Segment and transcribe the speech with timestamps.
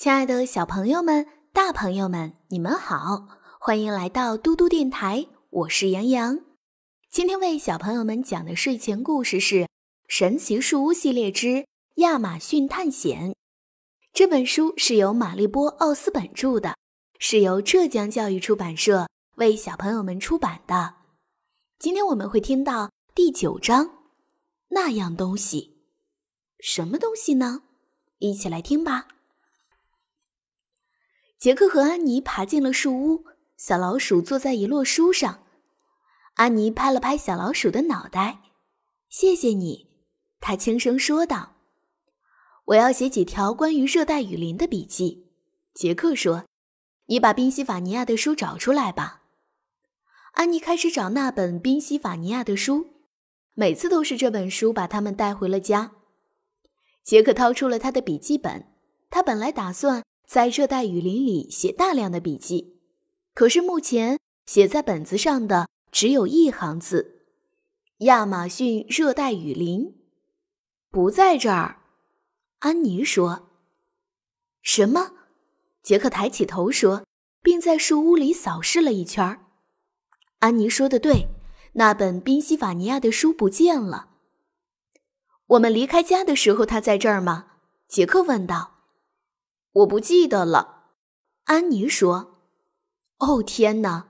[0.00, 3.28] 亲爱的小朋友们、大朋友们，你们好，
[3.60, 6.40] 欢迎来到嘟嘟电台，我是杨洋。
[7.10, 9.56] 今天为小朋友们讲的睡前故事是
[10.08, 11.66] 《神奇树屋系列之
[11.96, 13.32] 亚马逊探险》。
[14.14, 16.74] 这本书是由玛丽波·奥斯本著的，
[17.18, 20.94] 是由浙江教育出版社为小朋友们出版的。
[21.78, 23.90] 今天我们会听到第九章，
[24.68, 25.76] 那样东西，
[26.58, 27.64] 什么东西呢？
[28.18, 29.08] 一起来听吧。
[31.40, 33.24] 杰克和安妮爬进了树屋，
[33.56, 35.42] 小老鼠坐在一摞书上。
[36.34, 38.42] 安妮拍了拍小老鼠的脑袋
[39.08, 39.88] ，“谢谢你。”
[40.38, 41.54] 他轻声说道。
[42.66, 45.30] “我要写几条关于热带雨林的笔记。”
[45.72, 46.44] 杰克说
[47.08, 49.22] ，“你把宾夕法尼亚的书找出来吧。”
[50.32, 52.88] 安妮开始找那本宾夕法尼亚的书，
[53.54, 55.92] 每次都是这本书把他们带回了家。
[57.02, 58.66] 杰克掏出了他的笔记本，
[59.08, 60.02] 他本来打算。
[60.30, 62.76] 在热带雨林里写大量的笔记，
[63.34, 67.24] 可是目前写在本子上的只有一行字
[68.06, 69.92] ：“亚马逊热带雨林
[70.88, 71.80] 不在这儿。”
[72.60, 73.48] 安妮说
[74.62, 75.14] ：“什么？”
[75.82, 77.04] 杰克抬起头说，
[77.42, 79.40] 并在树屋里扫视了一圈。
[80.38, 81.26] 安妮说的对，
[81.72, 84.10] 那本宾夕法尼亚的书不见了。
[85.48, 87.46] 我们离开家的时候，他在这儿吗？
[87.88, 88.79] 杰克问道。
[89.72, 90.86] 我不记得了，
[91.44, 92.38] 安妮说。
[93.18, 94.08] “哦，天哪！”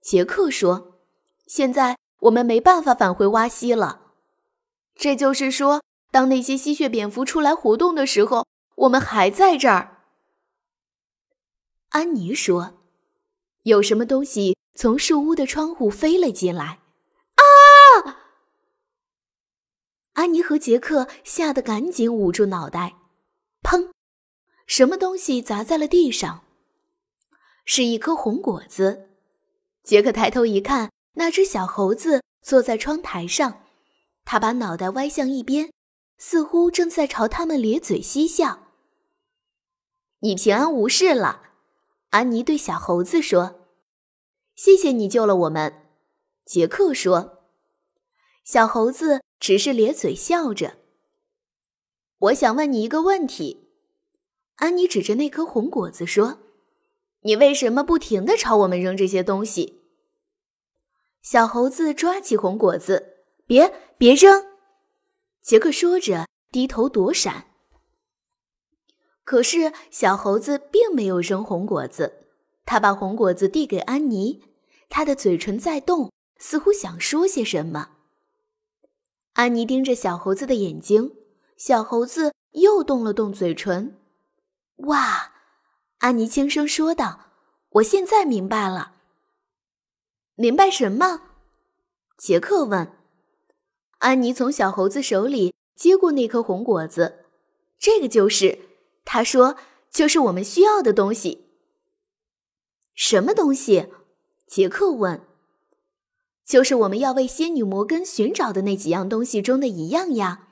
[0.00, 1.00] 杰克说
[1.46, 4.12] ，“现在我们没办法返回洼西了。
[4.94, 10.04] 这就是说，当那些吸血蝙蝠出来活动的时候，我们还在这儿。”
[11.90, 12.78] 安妮说
[13.64, 16.80] ，“有什么东西从树屋的窗户飞了进来？”
[17.36, 18.16] 啊！
[20.12, 22.94] 安妮和杰克吓得赶紧捂住脑袋。
[23.62, 23.90] 砰！
[24.66, 26.44] 什么东西砸在了地上？
[27.64, 29.10] 是一颗红果子。
[29.82, 33.62] 杰克抬头一看，那只小猴子坐在窗台上，
[34.24, 35.72] 他把脑袋歪向一边，
[36.18, 38.66] 似乎正在朝他们咧嘴嬉笑。
[40.20, 41.42] 你平安无事了，
[42.10, 43.66] 安妮对小猴子说
[44.56, 45.82] ：“谢谢你救了我们。”
[46.44, 47.44] 杰克说
[48.42, 50.78] ：“小猴子只是咧嘴笑着。”
[52.18, 53.65] 我想问你一个问题。
[54.56, 56.38] 安妮指着那颗红果子说
[57.22, 59.82] ：“你为什么不停的朝我们扔这些东西？”
[61.22, 63.16] 小猴子抓起红果子
[63.46, 64.46] ，“别别扔！”
[65.42, 67.46] 杰克说着，低头躲闪。
[69.24, 72.26] 可是小猴子并没有扔红果子，
[72.64, 74.42] 他把红果子递给安妮，
[74.88, 77.90] 他的嘴唇在动，似乎想说些什么。
[79.34, 81.12] 安妮盯着小猴子的眼睛，
[81.56, 83.98] 小猴子又动了动嘴唇。
[84.76, 85.32] 哇，
[85.98, 87.30] 安妮轻声说道
[87.80, 88.92] ：“我现在明白了。”
[90.36, 91.22] 明白什么？
[92.18, 92.92] 杰克问。
[93.98, 97.24] 安妮从小猴子手里接过那颗红果子，
[97.78, 98.58] 这个就是，
[99.06, 99.56] 他说，
[99.90, 101.46] 就是我们需要的东西。
[102.94, 103.88] 什么东西？
[104.46, 105.26] 杰克问。
[106.44, 110.48] 就是我们要为仙女摩根寻找的那几样东西中的一样呀。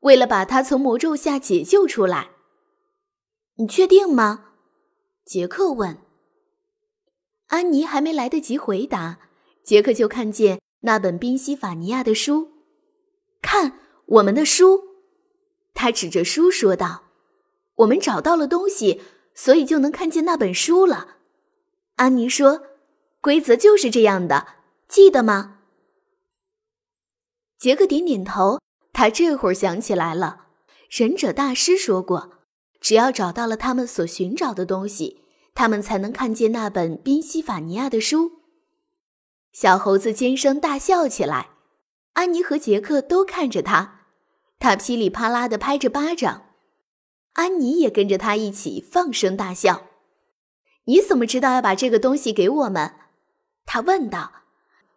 [0.00, 2.32] 为了把她从魔咒下解救出来。
[3.58, 4.52] 你确定吗？
[5.24, 5.98] 杰克问。
[7.48, 9.18] 安妮还没来得及回答，
[9.64, 12.52] 杰克就看见那本宾夕法尼亚的书。
[13.42, 14.84] 看，我们的书！
[15.74, 17.04] 他指着书说道
[17.76, 19.02] ：“我们找到了东西，
[19.34, 21.16] 所以就能看见那本书了。”
[21.96, 22.62] 安妮说
[23.20, 24.46] ：“规则就是这样的，
[24.86, 25.58] 记得吗？”
[27.58, 28.60] 杰克点点头。
[28.92, 30.46] 他这会儿想起来了，
[30.90, 32.37] 忍者大师说过。
[32.88, 35.22] 只要找到了他们所寻找的东西，
[35.54, 38.40] 他们才能看见那本宾夕法尼亚的书。
[39.52, 41.50] 小猴子尖声大笑起来，
[42.14, 44.06] 安妮和杰克都看着他，
[44.58, 46.46] 他噼里啪啦地拍着巴掌，
[47.34, 49.88] 安妮也跟着他一起放声大笑。
[50.84, 52.94] 你怎么知道要把这个东西给我们？
[53.66, 54.32] 他问道。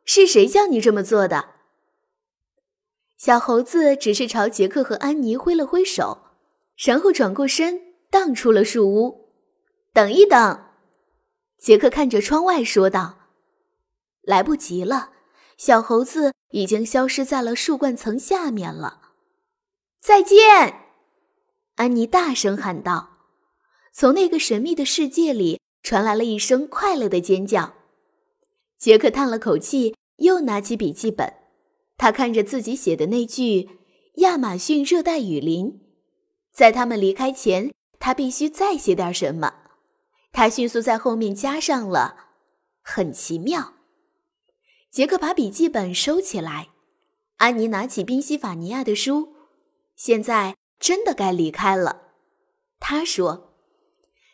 [0.05, 1.49] 是谁叫你这么做的？
[3.17, 6.30] 小猴子只是朝杰克和安妮挥了挥手。
[6.83, 7.79] 然后转过身，
[8.09, 9.29] 荡出了树屋。
[9.93, 10.65] 等一等，
[11.59, 13.19] 杰克看着窗外说道
[14.23, 15.11] ：“来不及了，
[15.57, 19.11] 小猴子已经消失在了树冠层下面了。”
[20.01, 20.39] 再见，
[21.75, 23.09] 安妮大声喊道。
[23.93, 27.75] 从那个神秘的世界里传来了一声快乐的尖叫。
[28.79, 31.31] 杰克叹了口气，又拿起笔记本，
[31.97, 33.69] 他看着自己写的那句
[34.17, 35.79] “亚马逊热带雨林”。
[36.51, 39.53] 在他们离开前，他必须再写点什么。
[40.31, 42.29] 他迅速在后面加上了
[42.81, 43.73] “很奇妙”。
[44.91, 46.69] 杰克把笔记本收起来，
[47.37, 49.35] 安妮拿起宾夕法尼亚的书。
[49.95, 52.13] 现在真的该离开了，
[52.79, 53.49] 他说。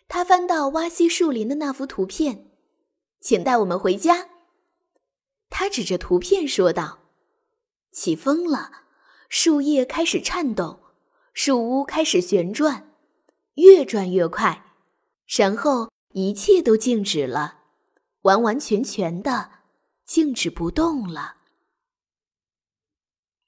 [0.10, 2.50] 他翻到挖西树林的那幅图片，
[3.20, 4.30] 请带我们回家。
[5.50, 7.00] 他指着图片说道
[7.92, 8.84] ：“起风了，
[9.28, 10.80] 树叶开始颤动，
[11.40, 12.90] 树屋开始旋转，
[13.54, 14.74] 越转越快，
[15.28, 17.60] 然后一切都静止了，
[18.24, 19.52] 完完全全的。”
[20.04, 21.36] 静止不动了。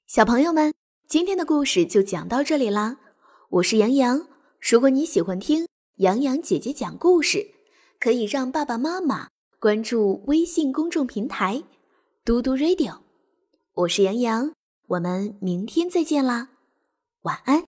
[0.06, 0.72] 小朋友们，
[1.08, 2.98] 今天的故事就讲到这里啦。
[3.48, 4.28] 我是杨洋。
[4.60, 5.66] 如果你喜欢听
[5.96, 7.54] 杨洋姐姐讲故事，
[7.98, 11.64] 可以让爸爸妈妈关注微信公众平台
[12.24, 12.98] “嘟嘟 radio”。
[13.72, 14.52] 我是杨洋，
[14.86, 16.50] 我们明天再见啦，
[17.22, 17.58] 晚安。